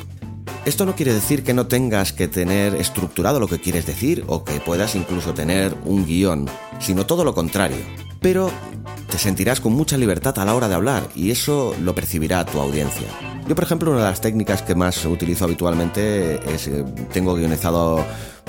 Esto 0.65 0.87
no 0.87 0.97
quiere 0.97 1.13
decir 1.13 1.45
que 1.45 1.53
no 1.53 1.67
tengas 1.67 2.15
que 2.15 2.27
tener 2.27 2.75
estructurado 2.77 3.39
lo 3.39 3.49
que 3.49 3.61
quieres 3.61 3.85
decir 3.85 4.25
o 4.29 4.45
que 4.45 4.61
puedas 4.61 4.95
incluso 4.95 5.35
tener 5.35 5.77
un 5.85 6.07
guion, 6.07 6.49
sino 6.81 7.05
todo 7.05 7.23
lo 7.23 7.35
contrario. 7.35 7.77
Pero 8.21 8.51
te 9.11 9.19
sentirás 9.19 9.61
con 9.61 9.75
mucha 9.75 9.99
libertad 9.99 10.39
a 10.39 10.45
la 10.47 10.55
hora 10.55 10.69
de 10.69 10.75
hablar 10.75 11.07
y 11.15 11.31
eso 11.31 11.77
lo 11.83 11.95
percibirá 11.95 12.47
tu 12.47 12.61
audiencia. 12.61 13.07
Yo, 13.47 13.55
por 13.55 13.65
ejemplo, 13.65 13.91
una 13.91 14.01
de 14.01 14.09
las 14.09 14.23
técnicas 14.23 14.63
que 14.63 14.75
más 14.75 15.05
utilizo 15.05 15.45
habitualmente 15.45 16.41
es, 16.51 16.67
eh, 16.69 16.83
tengo 17.13 17.35
guionizado 17.35 18.03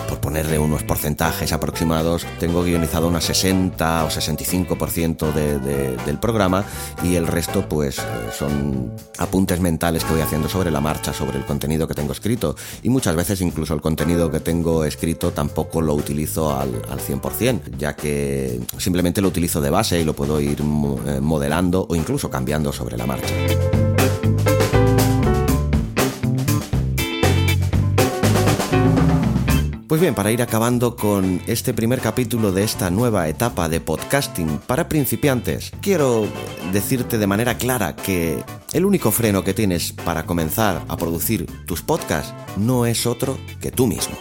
por 0.07 0.19
ponerle 0.19 0.59
unos 0.59 0.83
porcentajes 0.83 1.53
aproximados, 1.53 2.25
tengo 2.39 2.63
guionizado 2.63 3.07
unas 3.07 3.23
60 3.25 4.05
o 4.05 4.09
65% 4.09 5.33
del 5.33 6.19
programa 6.19 6.65
y 7.03 7.15
el 7.15 7.27
resto 7.27 7.67
pues 7.67 8.01
son 8.37 8.93
apuntes 9.17 9.59
mentales 9.59 10.03
que 10.03 10.13
voy 10.13 10.21
haciendo 10.21 10.49
sobre 10.49 10.71
la 10.71 10.81
marcha, 10.81 11.13
sobre 11.13 11.37
el 11.37 11.45
contenido 11.45 11.87
que 11.87 11.93
tengo 11.93 12.11
escrito 12.11 12.55
y 12.83 12.89
muchas 12.89 13.15
veces 13.15 13.41
incluso 13.41 13.73
el 13.73 13.81
contenido 13.81 14.29
que 14.29 14.39
tengo 14.39 14.85
escrito 14.85 15.31
tampoco 15.31 15.81
lo 15.81 15.93
utilizo 15.93 16.57
al, 16.57 16.81
al 16.89 16.99
100%, 16.99 17.77
ya 17.77 17.95
que 17.95 18.59
simplemente 18.77 19.21
lo 19.21 19.29
utilizo 19.29 19.61
de 19.61 19.69
base 19.69 19.99
y 19.99 20.03
lo 20.03 20.13
puedo 20.13 20.39
ir 20.39 20.59
eh, 20.59 21.19
modelando 21.21 21.85
o 21.89 21.95
incluso 21.95 22.29
cambiando 22.29 22.71
sobre 22.71 22.97
la 22.97 23.05
marcha. 23.05 23.33
Pues 29.87 30.01
bien, 30.01 30.15
para 30.15 30.31
ir 30.31 30.41
acabando 30.41 30.95
con 30.95 31.41
este 31.45 31.71
primer 31.71 31.99
capítulo 31.99 32.51
de 32.51 32.63
esta 32.63 32.89
nueva 32.89 33.29
etapa 33.29 33.69
de 33.69 33.79
podcasting 33.79 34.57
para 34.65 34.89
principiantes, 34.89 35.71
quiero 35.79 36.27
decirte 36.73 37.19
de 37.19 37.27
manera 37.27 37.55
clara 37.59 37.95
que 37.95 38.43
el 38.73 38.83
único 38.83 39.11
freno 39.11 39.43
que 39.43 39.53
tienes 39.53 39.93
para 39.93 40.25
comenzar 40.25 40.83
a 40.87 40.97
producir 40.97 41.45
tus 41.67 41.83
podcasts 41.83 42.33
no 42.57 42.87
es 42.87 43.05
otro 43.05 43.37
que 43.61 43.69
tú 43.69 43.85
mismo 43.85 44.15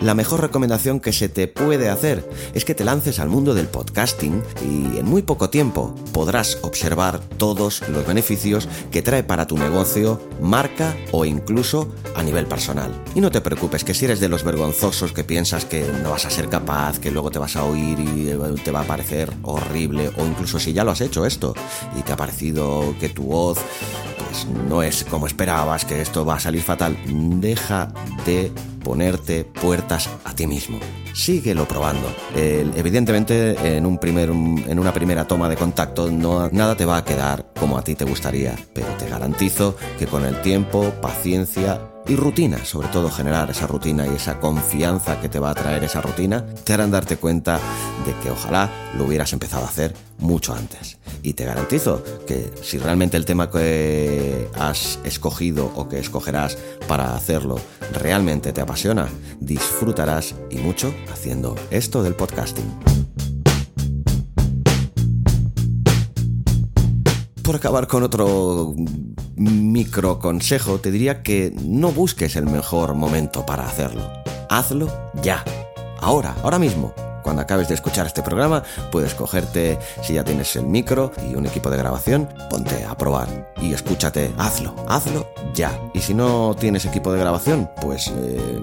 la 0.00 0.14
mejor 0.14 0.40
recomendación 0.40 1.00
que 1.00 1.12
se 1.12 1.28
te 1.28 1.46
puede 1.46 1.88
hacer 1.88 2.28
es 2.54 2.64
que 2.64 2.74
te 2.74 2.84
lances 2.84 3.18
al 3.18 3.28
mundo 3.28 3.54
del 3.54 3.66
podcasting 3.66 4.42
y 4.62 4.98
en 4.98 5.06
muy 5.06 5.22
poco 5.22 5.50
tiempo 5.50 5.94
podrás 6.12 6.58
observar 6.62 7.20
todos 7.36 7.86
los 7.88 8.06
beneficios 8.06 8.68
que 8.90 9.02
trae 9.02 9.22
para 9.22 9.46
tu 9.46 9.58
negocio, 9.58 10.20
marca 10.40 10.96
o 11.12 11.24
incluso 11.24 11.92
a 12.14 12.22
nivel 12.22 12.46
personal. 12.46 12.92
Y 13.14 13.20
no 13.20 13.30
te 13.30 13.40
preocupes 13.40 13.84
que 13.84 13.94
si 13.94 14.06
eres 14.06 14.20
de 14.20 14.28
los 14.28 14.42
vergonzosos 14.42 15.12
que 15.12 15.24
piensas 15.24 15.64
que 15.64 15.86
no 16.02 16.10
vas 16.10 16.24
a 16.24 16.30
ser 16.30 16.48
capaz, 16.48 16.98
que 16.98 17.10
luego 17.10 17.30
te 17.30 17.38
vas 17.38 17.56
a 17.56 17.64
oír 17.64 17.98
y 17.98 18.30
te 18.64 18.70
va 18.70 18.80
a 18.80 18.84
parecer 18.84 19.32
horrible 19.42 20.10
o 20.16 20.24
incluso 20.24 20.58
si 20.58 20.72
ya 20.72 20.84
lo 20.84 20.92
has 20.92 21.00
hecho 21.00 21.26
esto 21.26 21.54
y 21.98 22.02
te 22.02 22.12
ha 22.12 22.16
parecido 22.16 22.94
que 22.98 23.08
tu 23.08 23.24
voz 23.24 23.58
no 24.68 24.82
es 24.82 25.04
como 25.04 25.26
esperabas, 25.26 25.84
que 25.84 26.00
esto 26.00 26.24
va 26.24 26.34
a 26.34 26.40
salir 26.40 26.62
fatal, 26.62 26.96
deja 27.40 27.92
de 28.24 28.52
ponerte 28.82 29.44
puertas 29.44 30.08
a 30.24 30.34
ti 30.34 30.46
mismo. 30.46 30.78
Síguelo 31.12 31.66
probando. 31.66 32.08
evidentemente, 32.34 33.76
en, 33.76 33.84
un 33.84 33.98
primer, 33.98 34.30
en 34.30 34.78
una 34.78 34.92
primera 34.92 35.26
toma 35.26 35.48
de 35.48 35.56
contacto, 35.56 36.10
no, 36.10 36.48
nada 36.50 36.76
te 36.76 36.84
va 36.84 36.98
a 36.98 37.04
quedar 37.04 37.52
como 37.58 37.76
a 37.76 37.82
ti 37.82 37.94
te 37.94 38.04
gustaría, 38.04 38.56
pero 38.72 38.86
te 38.98 39.08
garantizo 39.08 39.76
que 39.98 40.06
con 40.06 40.24
el 40.24 40.40
tiempo, 40.42 40.92
paciencia 41.02 41.80
y 42.10 42.16
rutina, 42.16 42.64
sobre 42.64 42.88
todo 42.88 43.08
generar 43.08 43.50
esa 43.50 43.68
rutina 43.68 44.04
y 44.04 44.16
esa 44.16 44.40
confianza 44.40 45.20
que 45.20 45.28
te 45.28 45.38
va 45.38 45.50
a 45.50 45.54
traer 45.54 45.84
esa 45.84 46.00
rutina, 46.00 46.44
te 46.64 46.72
harán 46.72 46.90
darte 46.90 47.16
cuenta 47.18 47.60
de 48.04 48.12
que 48.20 48.30
ojalá 48.30 48.68
lo 48.98 49.04
hubieras 49.04 49.32
empezado 49.32 49.64
a 49.64 49.68
hacer 49.68 49.94
mucho 50.18 50.52
antes. 50.52 50.98
Y 51.22 51.34
te 51.34 51.44
garantizo 51.44 52.02
que 52.26 52.50
si 52.62 52.78
realmente 52.78 53.16
el 53.16 53.24
tema 53.24 53.48
que 53.48 54.48
has 54.58 54.98
escogido 55.04 55.70
o 55.76 55.88
que 55.88 56.00
escogerás 56.00 56.58
para 56.88 57.14
hacerlo 57.14 57.60
realmente 57.92 58.52
te 58.52 58.60
apasiona, 58.60 59.06
disfrutarás 59.38 60.34
y 60.50 60.56
mucho 60.56 60.92
haciendo 61.12 61.54
esto 61.70 62.02
del 62.02 62.16
podcasting. 62.16 63.09
Por 67.50 67.56
acabar 67.56 67.88
con 67.88 68.04
otro 68.04 68.76
micro 69.34 70.20
consejo, 70.20 70.78
te 70.78 70.92
diría 70.92 71.24
que 71.24 71.52
no 71.60 71.90
busques 71.90 72.36
el 72.36 72.46
mejor 72.46 72.94
momento 72.94 73.44
para 73.44 73.66
hacerlo. 73.66 74.08
Hazlo 74.48 74.88
ya 75.20 75.44
ahora, 76.00 76.36
ahora 76.44 76.60
mismo 76.60 76.94
cuando 77.30 77.42
acabes 77.42 77.68
de 77.68 77.74
escuchar 77.74 78.08
este 78.08 78.24
programa, 78.24 78.64
puedes 78.90 79.14
cogerte, 79.14 79.78
si 80.02 80.14
ya 80.14 80.24
tienes 80.24 80.56
el 80.56 80.66
micro 80.66 81.12
y 81.30 81.36
un 81.36 81.46
equipo 81.46 81.70
de 81.70 81.76
grabación, 81.76 82.28
ponte 82.50 82.84
a 82.84 82.96
probar 82.96 83.52
y 83.62 83.72
escúchate, 83.72 84.32
hazlo, 84.36 84.74
hazlo 84.88 85.28
ya. 85.54 85.70
Y 85.94 86.00
si 86.00 86.12
no 86.12 86.56
tienes 86.58 86.86
equipo 86.86 87.12
de 87.12 87.20
grabación, 87.20 87.70
pues 87.80 88.08
eh, 88.12 88.60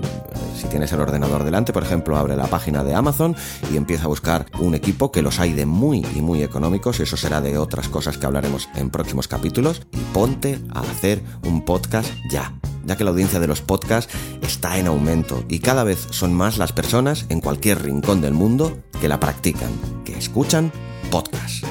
si 0.58 0.68
tienes 0.68 0.92
el 0.92 1.00
ordenador 1.00 1.46
delante, 1.46 1.72
por 1.72 1.84
ejemplo, 1.84 2.18
abre 2.18 2.36
la 2.36 2.48
página 2.48 2.84
de 2.84 2.94
Amazon 2.94 3.38
y 3.72 3.78
empieza 3.78 4.04
a 4.04 4.08
buscar 4.10 4.46
un 4.60 4.76
equipo 4.76 5.14
que 5.14 5.22
los 5.22 5.40
hay 5.40 5.54
de 5.54 5.66
muy 5.66 6.06
y 6.14 6.22
muy 6.22 6.44
económicos, 6.44 7.00
eso 7.00 7.16
será 7.16 7.40
de 7.40 7.58
otras 7.58 7.88
cosas 7.88 8.18
que 8.18 8.26
hablaremos 8.26 8.68
en 8.76 8.90
próximos 8.90 9.30
capítulos, 9.30 9.88
y 9.94 10.00
ponte 10.14 10.60
a 10.74 10.82
hacer 10.82 11.24
un 11.46 11.64
podcast 11.64 12.10
ya 12.30 12.52
ya 12.88 12.96
que 12.96 13.04
la 13.04 13.12
audiencia 13.12 13.40
de 13.40 13.48
los 13.48 13.62
podcasts 13.62 14.12
está 14.42 14.80
en 14.80 14.88
aumento 14.88 15.44
y 15.48 15.60
cada 15.60 15.84
vez 15.84 16.08
son 16.10 16.34
más 16.34 16.58
las 16.58 16.74
personas 16.74 17.26
en 17.30 17.42
cualquier 17.42 17.84
rincón 17.84 18.22
del 18.22 18.34
mundo 18.34 18.80
que 19.00 19.08
la 19.08 19.20
practican, 19.20 19.70
que 20.04 20.18
escuchan 20.18 20.72
podcasts. 21.12 21.62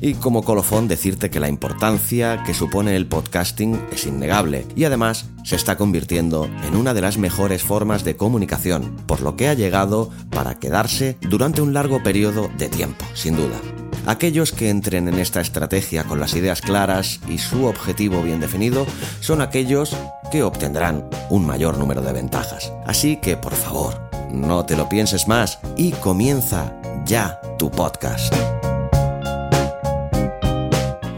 Y 0.00 0.14
como 0.14 0.42
colofón 0.42 0.88
decirte 0.88 1.30
que 1.30 1.40
la 1.40 1.48
importancia 1.48 2.42
que 2.44 2.54
supone 2.54 2.96
el 2.96 3.06
podcasting 3.06 3.80
es 3.92 4.06
innegable 4.06 4.66
y 4.74 4.84
además 4.84 5.26
se 5.44 5.56
está 5.56 5.76
convirtiendo 5.76 6.48
en 6.66 6.76
una 6.76 6.94
de 6.94 7.00
las 7.00 7.18
mejores 7.18 7.62
formas 7.62 8.04
de 8.04 8.16
comunicación, 8.16 8.96
por 9.06 9.22
lo 9.22 9.36
que 9.36 9.48
ha 9.48 9.54
llegado 9.54 10.10
para 10.30 10.58
quedarse 10.58 11.16
durante 11.22 11.62
un 11.62 11.72
largo 11.72 12.02
periodo 12.02 12.50
de 12.58 12.68
tiempo, 12.68 13.04
sin 13.14 13.36
duda. 13.36 13.85
Aquellos 14.06 14.52
que 14.52 14.70
entren 14.70 15.08
en 15.08 15.18
esta 15.18 15.40
estrategia 15.40 16.04
con 16.04 16.20
las 16.20 16.34
ideas 16.34 16.60
claras 16.60 17.20
y 17.28 17.38
su 17.38 17.66
objetivo 17.66 18.22
bien 18.22 18.40
definido 18.40 18.86
son 19.20 19.42
aquellos 19.42 19.96
que 20.30 20.44
obtendrán 20.44 21.08
un 21.28 21.44
mayor 21.44 21.76
número 21.76 22.02
de 22.02 22.12
ventajas. 22.12 22.72
Así 22.86 23.16
que, 23.16 23.36
por 23.36 23.54
favor, 23.54 24.00
no 24.30 24.64
te 24.64 24.76
lo 24.76 24.88
pienses 24.88 25.26
más 25.26 25.58
y 25.76 25.90
comienza 25.92 26.72
ya 27.04 27.40
tu 27.58 27.70
podcast. 27.70 28.32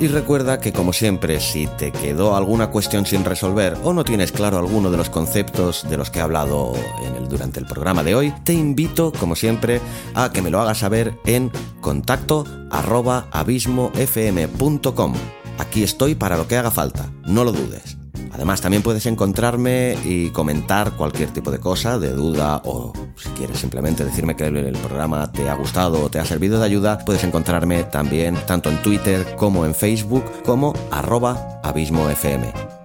Y 0.01 0.07
recuerda 0.07 0.61
que 0.61 0.73
como 0.73 0.93
siempre, 0.93 1.41
si 1.41 1.67
te 1.67 1.91
quedó 1.91 2.37
alguna 2.37 2.71
cuestión 2.71 3.05
sin 3.05 3.25
resolver 3.25 3.77
o 3.83 3.93
no 3.93 4.05
tienes 4.05 4.31
claro 4.31 4.59
alguno 4.59 4.93
de 4.93 4.97
los 4.97 5.11
conceptos 5.11 5.85
de 5.91 5.97
los 5.97 6.11
que 6.11 6.21
he 6.21 6.23
hablado 6.23 6.73
en 7.05 7.17
el, 7.17 7.29
durante 7.29 7.59
el 7.59 7.67
programa 7.67 8.05
de 8.05 8.15
hoy, 8.15 8.33
te 8.45 8.53
invito, 8.53 9.11
como 9.19 9.35
siempre, 9.35 9.81
a 10.15 10.31
que 10.31 10.41
me 10.41 10.51
lo 10.51 10.61
hagas 10.61 10.79
saber 10.79 11.19
en 11.27 11.51
contacto 11.81 12.45
arroba 12.71 13.27
abismofm.com. 13.33 15.15
Aquí 15.59 15.83
estoy 15.83 16.15
para 16.15 16.37
lo 16.37 16.47
que 16.47 16.57
haga 16.57 16.71
falta, 16.71 17.11
no 17.27 17.43
lo 17.43 17.51
dudes. 17.51 17.99
Además, 18.33 18.61
también 18.61 18.83
puedes 18.83 19.07
encontrarme 19.07 19.97
y 20.05 20.31
comentar 20.31 20.93
cualquier 20.93 21.31
tipo 21.31 21.51
de 21.51 21.59
cosa, 21.59 21.99
de 21.99 22.13
duda 22.13 22.63
o 22.65 22.93
si 23.17 23.29
quieres 23.31 23.59
simplemente 23.59 24.05
decirme 24.05 24.37
que 24.37 24.47
el 24.47 24.79
programa 24.79 25.31
te 25.33 25.49
ha 25.49 25.55
gustado 25.55 26.03
o 26.03 26.11
te 26.11 26.19
ha 26.19 26.25
servido 26.25 26.59
de 26.59 26.67
ayuda, 26.67 26.99
puedes 26.99 27.25
encontrarme 27.25 27.85
también 27.85 28.37
tanto 28.47 28.71
en 28.71 28.83
Twitter 28.83 29.37
como 29.37 29.65
en 29.65 29.75
Facebook 29.75 30.25
como 30.45 30.73
arroba 30.91 31.61
abismofm. 31.63 32.43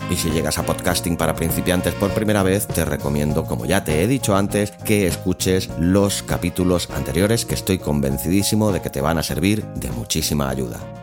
Y 0.10 0.16
si 0.16 0.30
llegas 0.30 0.58
a 0.58 0.66
podcasting 0.66 1.16
para 1.16 1.34
principiantes 1.34 1.94
por 1.94 2.12
primera 2.12 2.44
vez, 2.44 2.68
te 2.68 2.86
recomiendo, 2.86 3.46
como 3.46 3.66
ya 3.66 3.84
te 3.84 4.04
he 4.04 4.08
dicho 4.08 4.36
antes, 4.36 4.72
que 4.72 5.08
escuches 5.08 5.70
los 5.80 6.24
capítulos 6.24 6.90
anteriores 6.96 7.46
que 7.46 7.56
estoy 7.56 7.80
convencidísimo 7.80 8.72
de 8.72 8.82
que 8.82 8.90
te 8.90 9.02
van 9.02 9.18
a 9.18 9.24
servir 9.24 9.64
de 9.76 9.92
muchísima 9.92 10.50
ayuda. 10.50 11.03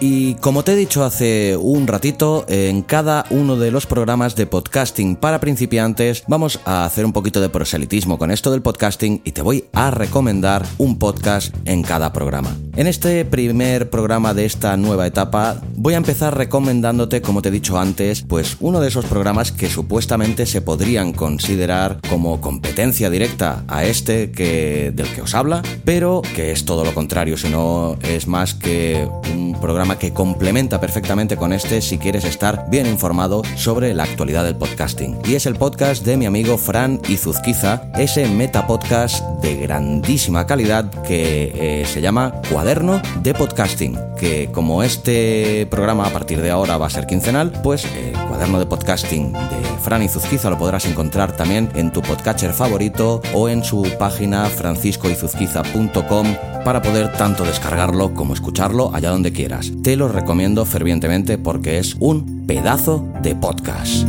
Y 0.00 0.34
como 0.36 0.62
te 0.62 0.74
he 0.74 0.76
dicho 0.76 1.02
hace 1.02 1.56
un 1.56 1.88
ratito, 1.88 2.44
en 2.48 2.82
cada 2.82 3.24
uno 3.30 3.56
de 3.56 3.72
los 3.72 3.86
programas 3.86 4.36
de 4.36 4.46
podcasting 4.46 5.16
para 5.16 5.40
principiantes 5.40 6.22
vamos 6.28 6.60
a 6.66 6.84
hacer 6.84 7.04
un 7.04 7.12
poquito 7.12 7.40
de 7.40 7.48
proselitismo 7.48 8.16
con 8.16 8.30
esto 8.30 8.52
del 8.52 8.62
podcasting 8.62 9.20
y 9.24 9.32
te 9.32 9.42
voy 9.42 9.64
a 9.72 9.90
recomendar 9.90 10.64
un 10.78 11.00
podcast 11.00 11.52
en 11.64 11.82
cada 11.82 12.12
programa. 12.12 12.56
En 12.76 12.86
este 12.86 13.24
primer 13.24 13.90
programa 13.90 14.34
de 14.34 14.44
esta 14.44 14.76
nueva 14.76 15.04
etapa 15.04 15.60
voy 15.74 15.94
a 15.94 15.98
empezar 15.98 16.36
recomendándote, 16.36 17.20
como 17.20 17.42
te 17.42 17.48
he 17.48 17.52
dicho 17.52 17.76
antes, 17.76 18.22
pues 18.22 18.56
uno 18.60 18.80
de 18.80 18.88
esos 18.88 19.04
programas 19.04 19.50
que 19.50 19.68
supuestamente 19.68 20.46
se 20.46 20.60
podrían 20.60 21.12
considerar 21.12 21.98
como 22.08 22.40
competencia 22.40 23.10
directa 23.10 23.64
a 23.66 23.84
este 23.84 24.30
que 24.30 24.92
del 24.94 25.08
que 25.12 25.22
os 25.22 25.34
habla, 25.34 25.62
pero 25.84 26.22
que 26.36 26.52
es 26.52 26.64
todo 26.64 26.84
lo 26.84 26.94
contrario, 26.94 27.36
sino 27.36 27.96
es 28.02 28.28
más 28.28 28.54
que 28.54 29.08
un 29.34 29.58
que 29.96 30.12
complementa 30.12 30.80
perfectamente 30.80 31.36
con 31.36 31.52
este 31.52 31.80
si 31.80 31.98
quieres 31.98 32.24
estar 32.24 32.66
bien 32.68 32.86
informado 32.86 33.42
sobre 33.56 33.94
la 33.94 34.02
actualidad 34.02 34.44
del 34.44 34.56
podcasting. 34.56 35.18
Y 35.24 35.34
es 35.34 35.46
el 35.46 35.54
podcast 35.56 36.04
de 36.04 36.16
mi 36.16 36.26
amigo 36.26 36.58
Fran 36.58 37.00
Izuzquiza, 37.08 37.90
ese 37.96 38.28
metapodcast 38.28 39.22
de 39.40 39.54
grandísima 39.56 40.46
calidad 40.46 40.90
que 41.02 41.52
eh, 41.54 41.86
se 41.86 42.00
llama 42.00 42.34
Cuaderno 42.50 43.00
de 43.22 43.34
Podcasting, 43.34 43.98
que 44.18 44.50
como 44.52 44.82
este 44.82 45.66
programa 45.70 46.06
a 46.06 46.10
partir 46.10 46.40
de 46.40 46.50
ahora 46.50 46.76
va 46.76 46.86
a 46.86 46.90
ser 46.90 47.06
quincenal, 47.06 47.52
pues 47.62 47.84
el 47.84 48.12
cuaderno 48.28 48.58
de 48.58 48.66
podcasting 48.66 49.32
de 49.32 49.78
Fran 49.80 50.02
Izuzquiza 50.02 50.50
lo 50.50 50.58
podrás 50.58 50.86
encontrar 50.86 51.36
también 51.36 51.70
en 51.74 51.92
tu 51.92 52.02
podcatcher 52.02 52.52
favorito 52.52 53.22
o 53.34 53.48
en 53.48 53.64
su 53.64 53.86
página 53.98 54.46
franciscoizuzquiza.com 54.46 56.26
para 56.64 56.82
poder 56.82 57.12
tanto 57.12 57.44
descargarlo 57.44 58.12
como 58.14 58.34
escucharlo 58.34 58.94
allá 58.94 59.10
donde 59.10 59.32
quieras. 59.32 59.72
Te 59.88 59.96
lo 59.96 60.06
recomiendo 60.08 60.66
fervientemente 60.66 61.38
porque 61.38 61.78
es 61.78 61.96
un 61.98 62.46
pedazo 62.46 63.10
de 63.22 63.34
podcast. 63.34 64.06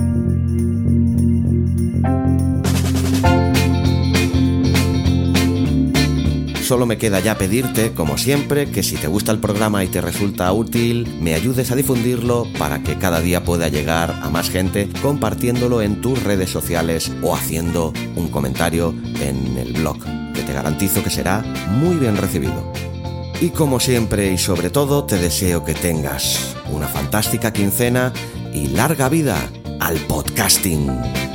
solo 6.61 6.85
me 6.85 6.97
queda 6.97 7.21
ya 7.21 7.37
pedirte, 7.37 7.93
como 7.93 8.17
siempre, 8.17 8.69
que 8.69 8.83
si 8.83 8.97
te 8.97 9.07
gusta 9.07 9.31
el 9.31 9.39
programa 9.39 9.83
y 9.85 9.87
te 9.87 10.01
resulta 10.01 10.51
útil, 10.51 11.07
me 11.21 11.33
ayudes 11.33 11.71
a 11.71 11.75
difundirlo 11.75 12.45
para 12.59 12.83
que 12.83 12.97
cada 12.97 13.21
día 13.21 13.45
pueda 13.45 13.69
llegar 13.69 14.19
a 14.21 14.29
más 14.29 14.49
gente 14.51 14.89
compartiéndolo 15.01 15.81
en 15.81 16.01
tus 16.01 16.21
redes 16.21 16.49
sociales 16.49 17.09
o 17.23 17.33
haciendo 17.33 17.93
un 18.17 18.27
comentario 18.27 18.93
en 19.21 19.57
el 19.57 19.73
blog, 19.73 19.97
que 20.35 20.43
te 20.43 20.53
garantizo 20.53 21.01
que 21.03 21.09
será 21.09 21.41
muy 21.69 21.95
bien 21.95 22.17
recibido. 22.17 22.88
Y 23.41 23.52
como 23.52 23.80
siempre 23.80 24.34
y 24.34 24.38
sobre 24.38 24.69
todo, 24.69 25.06
te 25.06 25.17
deseo 25.17 25.63
que 25.63 25.73
tengas 25.73 26.56
una 26.71 26.88
fantástica 26.88 27.54
quincena 27.54 28.12
y 28.54 28.67
larga 28.67 29.08
vida 29.08 29.49
al 29.80 29.95
podcasting. 30.08 31.28